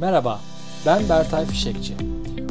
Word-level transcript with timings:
Merhaba, 0.00 0.40
ben 0.86 1.08
Bertay 1.08 1.46
Fişekçi. 1.46 1.94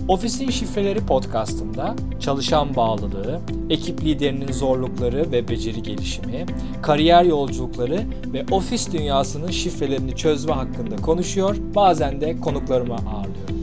Ofisin 0.07 0.49
Şifreleri 0.49 1.05
podcastında 1.05 1.96
çalışan 2.20 2.75
bağlılığı, 2.75 3.39
ekip 3.70 4.02
liderinin 4.02 4.52
zorlukları 4.52 5.31
ve 5.31 5.47
beceri 5.47 5.83
gelişimi, 5.83 6.46
kariyer 6.81 7.23
yolculukları 7.23 8.04
ve 8.33 8.46
ofis 8.52 8.91
dünyasının 8.91 9.52
şifrelerini 9.52 10.15
çözme 10.15 10.54
hakkında 10.54 10.96
konuşuyor, 10.96 11.55
bazen 11.75 12.21
de 12.21 12.39
konuklarımı 12.39 12.93
ağırlıyorum. 12.96 13.57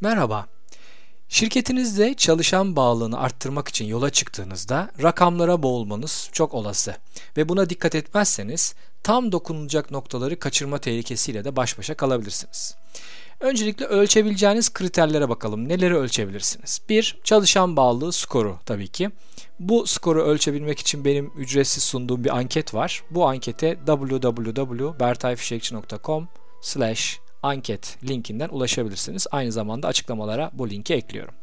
Merhaba. 0.00 0.57
Şirketinizde 1.28 2.14
çalışan 2.14 2.76
bağlılığını 2.76 3.20
arttırmak 3.20 3.68
için 3.68 3.84
yola 3.84 4.10
çıktığınızda 4.10 4.90
rakamlara 5.02 5.62
boğulmanız 5.62 6.28
çok 6.32 6.54
olası 6.54 6.96
ve 7.36 7.48
buna 7.48 7.70
dikkat 7.70 7.94
etmezseniz 7.94 8.74
tam 9.02 9.32
dokunulacak 9.32 9.90
noktaları 9.90 10.38
kaçırma 10.38 10.78
tehlikesiyle 10.78 11.44
de 11.44 11.56
baş 11.56 11.78
başa 11.78 11.94
kalabilirsiniz. 11.94 12.74
Öncelikle 13.40 13.86
ölçebileceğiniz 13.86 14.72
kriterlere 14.72 15.28
bakalım. 15.28 15.68
Neleri 15.68 15.96
ölçebilirsiniz? 15.96 16.80
Bir, 16.88 17.16
çalışan 17.24 17.76
bağlılığı 17.76 18.12
skoru 18.12 18.58
tabii 18.66 18.88
ki. 18.88 19.10
Bu 19.60 19.86
skoru 19.86 20.22
ölçebilmek 20.22 20.78
için 20.78 21.04
benim 21.04 21.32
ücretsiz 21.36 21.82
sunduğum 21.82 22.24
bir 22.24 22.36
anket 22.36 22.74
var. 22.74 23.02
Bu 23.10 23.28
ankete 23.28 23.78
www.bertayfişekçi.com 23.86 26.28
slash 26.62 27.20
anket 27.42 27.98
linkinden 28.08 28.48
ulaşabilirsiniz. 28.48 29.26
Aynı 29.30 29.52
zamanda 29.52 29.88
açıklamalara 29.88 30.50
bu 30.52 30.70
linki 30.70 30.94
ekliyorum. 30.94 31.34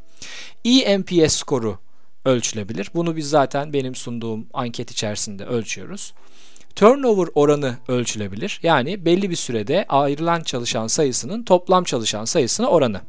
eNPS 0.66 1.34
skoru 1.36 1.78
ölçülebilir. 2.26 2.92
Bunu 2.96 3.16
biz 3.16 3.30
zaten 3.30 3.74
benim 3.74 3.96
sunduğum 3.96 4.48
anket 4.54 4.92
içerisinde 4.92 5.46
ölçüyoruz. 5.46 6.14
Turnover 6.76 7.28
oranı 7.36 7.78
ölçülebilir. 7.88 8.60
Yani 8.64 9.06
belli 9.06 9.30
bir 9.30 9.36
sürede 9.36 9.86
ayrılan 9.90 10.42
çalışan 10.42 10.88
sayısının 10.88 11.44
toplam 11.44 11.84
çalışan 11.84 12.26
sayısına 12.26 12.68
oranı. 12.68 13.02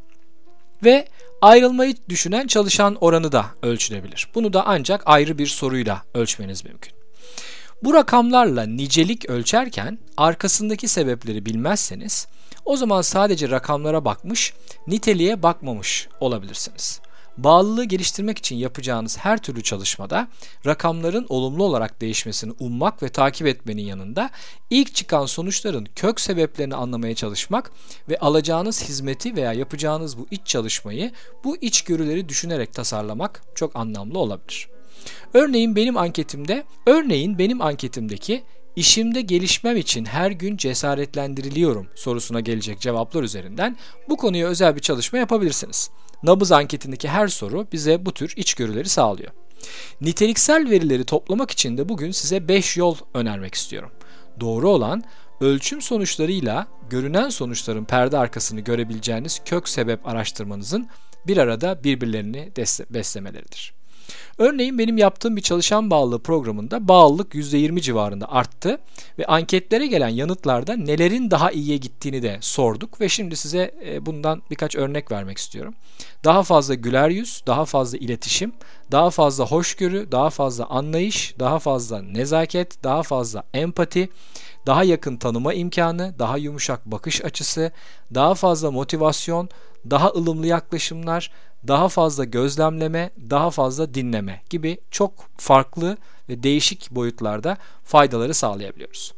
Ve 0.84 1.08
ayrılmayı 1.42 1.94
düşünen 2.08 2.46
çalışan 2.46 2.96
oranı 3.00 3.32
da 3.32 3.46
ölçülebilir. 3.62 4.28
Bunu 4.34 4.52
da 4.52 4.66
ancak 4.66 5.02
ayrı 5.06 5.38
bir 5.38 5.46
soruyla 5.46 6.02
ölçmeniz 6.14 6.64
mümkün. 6.64 6.92
Bu 7.82 7.94
rakamlarla 7.94 8.62
nicelik 8.66 9.30
ölçerken 9.30 9.98
arkasındaki 10.16 10.88
sebepleri 10.88 11.46
bilmezseniz 11.46 12.26
o 12.64 12.76
zaman 12.76 13.02
sadece 13.02 13.50
rakamlara 13.50 14.04
bakmış, 14.04 14.54
niteliğe 14.86 15.42
bakmamış 15.42 16.08
olabilirsiniz. 16.20 17.00
Bağlılığı 17.38 17.84
geliştirmek 17.84 18.38
için 18.38 18.56
yapacağınız 18.56 19.18
her 19.18 19.38
türlü 19.42 19.62
çalışmada 19.62 20.28
rakamların 20.66 21.26
olumlu 21.28 21.64
olarak 21.64 22.00
değişmesini 22.00 22.52
ummak 22.60 23.02
ve 23.02 23.08
takip 23.08 23.46
etmenin 23.46 23.82
yanında 23.82 24.30
ilk 24.70 24.94
çıkan 24.94 25.26
sonuçların 25.26 25.88
kök 25.96 26.20
sebeplerini 26.20 26.74
anlamaya 26.74 27.14
çalışmak 27.14 27.70
ve 28.08 28.18
alacağınız 28.18 28.88
hizmeti 28.88 29.36
veya 29.36 29.52
yapacağınız 29.52 30.18
bu 30.18 30.26
iç 30.30 30.46
çalışmayı 30.46 31.12
bu 31.44 31.56
içgörüleri 31.56 32.28
düşünerek 32.28 32.72
tasarlamak 32.72 33.42
çok 33.54 33.76
anlamlı 33.76 34.18
olabilir. 34.18 34.75
Örneğin 35.34 35.76
benim 35.76 35.96
anketimde, 35.96 36.64
örneğin 36.86 37.38
benim 37.38 37.62
anketimdeki 37.62 38.42
İşimde 38.76 39.20
gelişmem 39.20 39.76
için 39.76 40.04
her 40.04 40.30
gün 40.30 40.56
cesaretlendiriliyorum 40.56 41.86
sorusuna 41.94 42.40
gelecek 42.40 42.80
cevaplar 42.80 43.22
üzerinden 43.22 43.76
bu 44.08 44.16
konuya 44.16 44.48
özel 44.48 44.76
bir 44.76 44.80
çalışma 44.80 45.18
yapabilirsiniz. 45.18 45.90
Nabız 46.22 46.52
anketindeki 46.52 47.08
her 47.08 47.28
soru 47.28 47.66
bize 47.72 48.06
bu 48.06 48.14
tür 48.14 48.32
içgörüleri 48.36 48.88
sağlıyor. 48.88 49.32
Niteliksel 50.00 50.70
verileri 50.70 51.04
toplamak 51.04 51.50
için 51.50 51.78
de 51.78 51.88
bugün 51.88 52.10
size 52.10 52.48
5 52.48 52.76
yol 52.76 52.96
önermek 53.14 53.54
istiyorum. 53.54 53.90
Doğru 54.40 54.68
olan 54.68 55.04
ölçüm 55.40 55.82
sonuçlarıyla 55.82 56.66
görünen 56.90 57.28
sonuçların 57.28 57.84
perde 57.84 58.18
arkasını 58.18 58.60
görebileceğiniz 58.60 59.40
kök 59.44 59.68
sebep 59.68 60.06
araştırmanızın 60.06 60.88
bir 61.26 61.36
arada 61.36 61.84
birbirlerini 61.84 62.52
beslemeleridir. 62.90 63.75
Örneğin 64.38 64.78
benim 64.78 64.98
yaptığım 64.98 65.36
bir 65.36 65.40
çalışan 65.40 65.90
bağlılığı 65.90 66.22
programında 66.22 66.88
bağlılık 66.88 67.34
%20 67.34 67.80
civarında 67.80 68.32
arttı 68.32 68.78
ve 69.18 69.26
anketlere 69.26 69.86
gelen 69.86 70.08
yanıtlarda 70.08 70.76
nelerin 70.76 71.30
daha 71.30 71.50
iyiye 71.50 71.76
gittiğini 71.76 72.22
de 72.22 72.38
sorduk 72.40 73.00
ve 73.00 73.08
şimdi 73.08 73.36
size 73.36 73.74
e, 73.86 74.06
bundan 74.06 74.42
birkaç 74.50 74.76
örnek 74.76 75.12
vermek 75.12 75.38
istiyorum. 75.38 75.74
Daha 76.24 76.42
fazla 76.42 76.74
güler 76.74 77.10
yüz, 77.10 77.42
daha 77.46 77.64
fazla 77.64 77.98
iletişim, 77.98 78.52
daha 78.92 79.10
fazla 79.10 79.46
hoşgörü, 79.46 80.12
daha 80.12 80.30
fazla 80.30 80.66
anlayış, 80.66 81.34
daha 81.38 81.58
fazla 81.58 82.02
nezaket, 82.02 82.84
daha 82.84 83.02
fazla 83.02 83.42
empati, 83.54 84.08
daha 84.66 84.84
yakın 84.84 85.16
tanıma 85.16 85.54
imkanı, 85.54 86.14
daha 86.18 86.36
yumuşak 86.36 86.86
bakış 86.86 87.24
açısı, 87.24 87.72
daha 88.14 88.34
fazla 88.34 88.70
motivasyon, 88.70 89.48
daha 89.90 90.08
ılımlı 90.08 90.46
yaklaşımlar, 90.46 91.30
daha 91.68 91.88
fazla 91.88 92.24
gözlemleme, 92.24 93.10
daha 93.30 93.50
fazla 93.50 93.94
dinleme 93.94 94.42
gibi 94.50 94.78
çok 94.90 95.12
farklı 95.36 95.96
ve 96.28 96.42
değişik 96.42 96.90
boyutlarda 96.90 97.56
faydaları 97.84 98.34
sağlayabiliyoruz. 98.34 99.14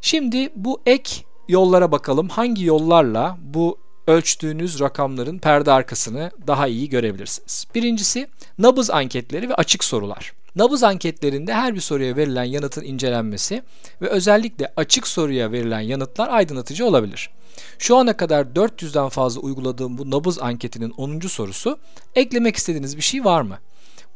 Şimdi 0.00 0.48
bu 0.56 0.80
ek 0.86 1.24
yollara 1.48 1.92
bakalım. 1.92 2.28
Hangi 2.28 2.64
yollarla 2.64 3.38
bu 3.40 3.78
ölçtüğünüz 4.06 4.80
rakamların 4.80 5.38
perde 5.38 5.72
arkasını 5.72 6.30
daha 6.46 6.66
iyi 6.66 6.88
görebilirsiniz. 6.88 7.66
Birincisi 7.74 8.28
nabız 8.58 8.90
anketleri 8.90 9.48
ve 9.48 9.54
açık 9.54 9.84
sorular. 9.84 10.32
Nabız 10.56 10.82
anketlerinde 10.82 11.54
her 11.54 11.74
bir 11.74 11.80
soruya 11.80 12.16
verilen 12.16 12.44
yanıtın 12.44 12.84
incelenmesi 12.84 13.62
ve 14.02 14.08
özellikle 14.08 14.72
açık 14.76 15.06
soruya 15.06 15.52
verilen 15.52 15.80
yanıtlar 15.80 16.28
aydınlatıcı 16.28 16.86
olabilir. 16.86 17.30
Şu 17.78 17.96
ana 17.96 18.16
kadar 18.16 18.44
400'den 18.44 19.08
fazla 19.08 19.40
uyguladığım 19.40 19.98
bu 19.98 20.10
nabız 20.10 20.38
anketinin 20.38 20.90
10. 20.90 21.20
sorusu 21.20 21.78
eklemek 22.14 22.56
istediğiniz 22.56 22.96
bir 22.96 23.02
şey 23.02 23.24
var 23.24 23.42
mı? 23.42 23.58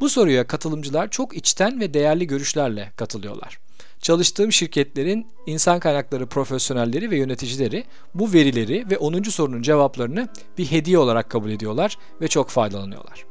Bu 0.00 0.08
soruya 0.08 0.46
katılımcılar 0.46 1.10
çok 1.10 1.36
içten 1.36 1.80
ve 1.80 1.94
değerli 1.94 2.26
görüşlerle 2.26 2.92
katılıyorlar. 2.96 3.58
Çalıştığım 4.00 4.52
şirketlerin 4.52 5.26
insan 5.46 5.80
kaynakları 5.80 6.26
profesyonelleri 6.26 7.10
ve 7.10 7.16
yöneticileri 7.16 7.84
bu 8.14 8.32
verileri 8.32 8.90
ve 8.90 8.98
10. 8.98 9.22
sorunun 9.22 9.62
cevaplarını 9.62 10.28
bir 10.58 10.66
hediye 10.66 10.98
olarak 10.98 11.30
kabul 11.30 11.50
ediyorlar 11.50 11.98
ve 12.20 12.28
çok 12.28 12.50
faydalanıyorlar. 12.50 13.24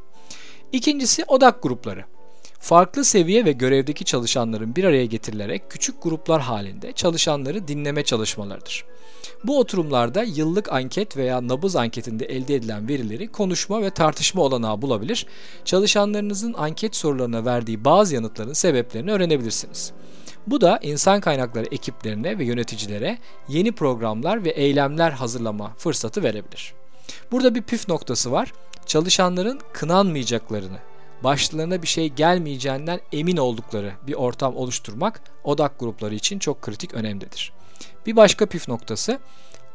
İkincisi 0.71 1.23
odak 1.27 1.63
grupları. 1.63 2.16
Farklı 2.59 3.05
seviye 3.05 3.45
ve 3.45 3.51
görevdeki 3.51 4.05
çalışanların 4.05 4.75
bir 4.75 4.83
araya 4.83 5.05
getirilerek 5.05 5.69
küçük 5.69 6.03
gruplar 6.03 6.41
halinde 6.41 6.91
çalışanları 6.91 7.67
dinleme 7.67 8.03
çalışmalarıdır. 8.03 8.85
Bu 9.43 9.59
oturumlarda 9.59 10.23
yıllık 10.23 10.71
anket 10.71 11.17
veya 11.17 11.47
nabız 11.47 11.75
anketinde 11.75 12.25
elde 12.25 12.55
edilen 12.55 12.87
verileri 12.87 13.27
konuşma 13.27 13.81
ve 13.81 13.89
tartışma 13.89 14.41
olanağı 14.41 14.81
bulabilir, 14.81 15.25
çalışanlarınızın 15.65 16.53
anket 16.53 16.95
sorularına 16.95 17.45
verdiği 17.45 17.85
bazı 17.85 18.15
yanıtların 18.15 18.53
sebeplerini 18.53 19.11
öğrenebilirsiniz. 19.11 19.91
Bu 20.47 20.61
da 20.61 20.79
insan 20.81 21.21
kaynakları 21.21 21.65
ekiplerine 21.71 22.39
ve 22.39 22.45
yöneticilere 22.45 23.17
yeni 23.47 23.71
programlar 23.71 24.45
ve 24.45 24.49
eylemler 24.49 25.11
hazırlama 25.11 25.73
fırsatı 25.77 26.23
verebilir. 26.23 26.73
Burada 27.31 27.55
bir 27.55 27.61
püf 27.61 27.87
noktası 27.87 28.31
var. 28.31 28.53
Çalışanların 28.85 29.59
kınanmayacaklarını, 29.73 30.77
başlarına 31.23 31.81
bir 31.81 31.87
şey 31.87 32.09
gelmeyeceğinden 32.09 32.99
emin 33.11 33.37
oldukları 33.37 33.91
bir 34.07 34.13
ortam 34.13 34.55
oluşturmak 34.55 35.21
odak 35.43 35.79
grupları 35.79 36.15
için 36.15 36.39
çok 36.39 36.61
kritik 36.61 36.93
önemlidir. 36.93 37.53
Bir 38.05 38.15
başka 38.15 38.45
püf 38.45 38.67
noktası 38.67 39.19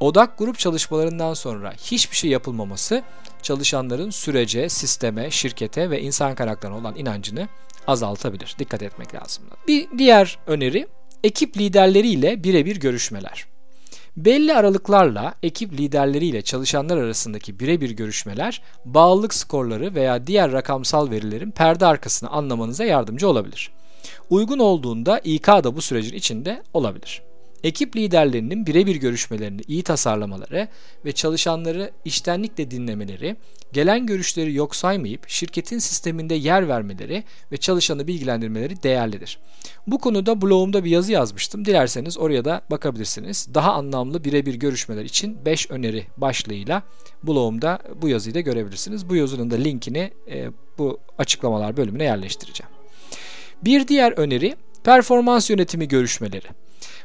odak 0.00 0.38
grup 0.38 0.58
çalışmalarından 0.58 1.34
sonra 1.34 1.72
hiçbir 1.72 2.16
şey 2.16 2.30
yapılmaması 2.30 3.02
çalışanların 3.42 4.10
sürece, 4.10 4.68
sisteme, 4.68 5.30
şirkete 5.30 5.90
ve 5.90 6.00
insan 6.00 6.34
kaynaklarına 6.34 6.76
olan 6.76 6.96
inancını 6.96 7.48
azaltabilir. 7.86 8.56
Dikkat 8.58 8.82
etmek 8.82 9.14
lazım. 9.14 9.44
Bir 9.68 9.88
diğer 9.98 10.38
öneri 10.46 10.88
ekip 11.24 11.56
liderleriyle 11.56 12.44
birebir 12.44 12.76
görüşmeler. 12.76 13.51
Belli 14.16 14.54
aralıklarla 14.54 15.34
ekip 15.42 15.72
liderleriyle 15.72 16.42
çalışanlar 16.42 16.96
arasındaki 16.96 17.60
birebir 17.60 17.90
görüşmeler 17.90 18.62
bağlılık 18.84 19.34
skorları 19.34 19.94
veya 19.94 20.26
diğer 20.26 20.52
rakamsal 20.52 21.10
verilerin 21.10 21.50
perde 21.50 21.86
arkasını 21.86 22.30
anlamanıza 22.30 22.84
yardımcı 22.84 23.28
olabilir. 23.28 23.70
Uygun 24.30 24.58
olduğunda 24.58 25.18
İK 25.24 25.46
da 25.46 25.76
bu 25.76 25.82
sürecin 25.82 26.16
içinde 26.16 26.62
olabilir. 26.74 27.22
Ekip 27.64 27.96
liderlerinin 27.96 28.66
birebir 28.66 28.96
görüşmelerini 28.96 29.60
iyi 29.68 29.82
tasarlamaları 29.82 30.68
ve 31.04 31.12
çalışanları 31.12 31.90
iştenlikle 32.04 32.70
dinlemeleri, 32.70 33.36
gelen 33.72 34.06
görüşleri 34.06 34.54
yok 34.54 34.76
saymayıp 34.76 35.28
şirketin 35.28 35.78
sisteminde 35.78 36.34
yer 36.34 36.68
vermeleri 36.68 37.24
ve 37.52 37.56
çalışanı 37.56 38.06
bilgilendirmeleri 38.06 38.82
değerlidir. 38.82 39.38
Bu 39.86 39.98
konuda 39.98 40.42
blogumda 40.42 40.84
bir 40.84 40.90
yazı 40.90 41.12
yazmıştım. 41.12 41.64
Dilerseniz 41.64 42.18
oraya 42.18 42.44
da 42.44 42.62
bakabilirsiniz. 42.70 43.48
Daha 43.54 43.72
anlamlı 43.72 44.24
birebir 44.24 44.54
görüşmeler 44.54 45.04
için 45.04 45.44
5 45.44 45.70
öneri 45.70 46.06
başlığıyla 46.16 46.82
blogumda 47.22 47.78
bu 48.02 48.08
yazıyı 48.08 48.34
da 48.34 48.40
görebilirsiniz. 48.40 49.08
Bu 49.08 49.16
yazının 49.16 49.50
da 49.50 49.56
linkini 49.56 50.10
e, 50.30 50.50
bu 50.78 51.00
açıklamalar 51.18 51.76
bölümüne 51.76 52.04
yerleştireceğim. 52.04 52.72
Bir 53.64 53.88
diğer 53.88 54.12
öneri 54.12 54.56
Performans 54.84 55.50
yönetimi 55.50 55.88
görüşmeleri. 55.88 56.46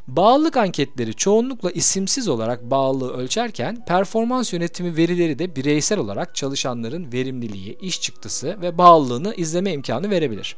Bağlılık 0.07 0.57
anketleri 0.57 1.13
çoğunlukla 1.13 1.71
isimsiz 1.71 2.27
olarak 2.27 2.71
bağlılığı 2.71 3.13
ölçerken 3.13 3.85
performans 3.85 4.53
yönetimi 4.53 4.97
verileri 4.97 5.39
de 5.39 5.55
bireysel 5.55 5.99
olarak 5.99 6.35
çalışanların 6.35 7.11
verimliliği, 7.11 7.77
iş 7.81 8.01
çıktısı 8.01 8.61
ve 8.61 8.77
bağlılığını 8.77 9.33
izleme 9.35 9.73
imkanı 9.73 10.09
verebilir. 10.09 10.55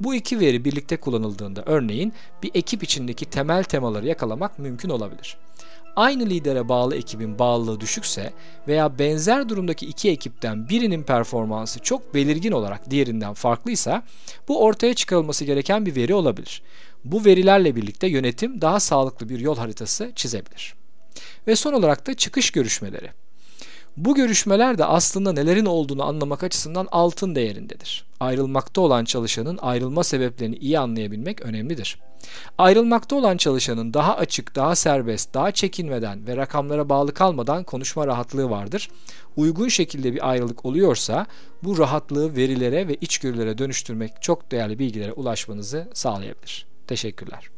Bu 0.00 0.14
iki 0.14 0.40
veri 0.40 0.64
birlikte 0.64 0.96
kullanıldığında 0.96 1.62
örneğin 1.66 2.12
bir 2.42 2.50
ekip 2.54 2.82
içindeki 2.82 3.24
temel 3.24 3.64
temaları 3.64 4.06
yakalamak 4.06 4.58
mümkün 4.58 4.90
olabilir. 4.90 5.36
Aynı 5.96 6.26
lidere 6.26 6.68
bağlı 6.68 6.96
ekibin 6.96 7.38
bağlılığı 7.38 7.80
düşükse 7.80 8.32
veya 8.68 8.98
benzer 8.98 9.48
durumdaki 9.48 9.86
iki 9.86 10.10
ekipten 10.10 10.68
birinin 10.68 11.02
performansı 11.02 11.80
çok 11.80 12.14
belirgin 12.14 12.52
olarak 12.52 12.90
diğerinden 12.90 13.34
farklıysa 13.34 14.02
bu 14.48 14.62
ortaya 14.62 14.94
çıkarılması 14.94 15.44
gereken 15.44 15.86
bir 15.86 15.96
veri 15.96 16.14
olabilir. 16.14 16.62
Bu 17.04 17.24
verilerle 17.24 17.76
birlikte 17.76 18.06
yönetim 18.06 18.60
daha 18.60 18.80
sağlıklı 18.80 19.28
bir 19.28 19.38
yol 19.38 19.56
haritası 19.56 20.12
çizebilir. 20.14 20.74
Ve 21.46 21.56
son 21.56 21.72
olarak 21.72 22.06
da 22.06 22.14
çıkış 22.14 22.50
görüşmeleri. 22.50 23.10
Bu 23.96 24.14
görüşmeler 24.14 24.78
de 24.78 24.84
aslında 24.84 25.32
nelerin 25.32 25.66
olduğunu 25.66 26.04
anlamak 26.04 26.42
açısından 26.42 26.88
altın 26.92 27.34
değerindedir. 27.34 28.04
Ayrılmakta 28.20 28.80
olan 28.80 29.04
çalışanın 29.04 29.58
ayrılma 29.62 30.04
sebeplerini 30.04 30.56
iyi 30.56 30.78
anlayabilmek 30.78 31.42
önemlidir. 31.42 31.98
Ayrılmakta 32.58 33.16
olan 33.16 33.36
çalışanın 33.36 33.94
daha 33.94 34.16
açık, 34.16 34.56
daha 34.56 34.76
serbest, 34.76 35.34
daha 35.34 35.52
çekinmeden 35.52 36.26
ve 36.26 36.36
rakamlara 36.36 36.88
bağlı 36.88 37.14
kalmadan 37.14 37.64
konuşma 37.64 38.06
rahatlığı 38.06 38.50
vardır. 38.50 38.90
Uygun 39.36 39.68
şekilde 39.68 40.14
bir 40.14 40.30
ayrılık 40.30 40.64
oluyorsa 40.64 41.26
bu 41.62 41.78
rahatlığı 41.78 42.36
verilere 42.36 42.88
ve 42.88 42.96
içgörülere 43.00 43.58
dönüştürmek 43.58 44.12
çok 44.22 44.50
değerli 44.50 44.78
bilgilere 44.78 45.12
ulaşmanızı 45.12 45.88
sağlayabilir. 45.94 46.67
Teşekkürler. 46.88 47.44